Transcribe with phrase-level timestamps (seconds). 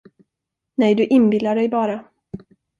[0.77, 2.05] Nej, du inbillar dig bara.